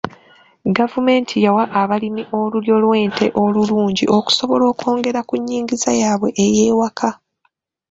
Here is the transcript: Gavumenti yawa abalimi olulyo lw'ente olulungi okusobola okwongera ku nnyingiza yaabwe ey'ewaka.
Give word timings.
Gavumenti 0.77 1.33
yawa 1.45 1.63
abalimi 1.81 2.23
olulyo 2.39 2.75
lw'ente 2.83 3.25
olulungi 3.43 4.05
okusobola 4.17 4.63
okwongera 4.71 5.19
ku 5.27 5.33
nnyingiza 5.39 5.91
yaabwe 6.01 6.29
ey'ewaka. 6.45 7.09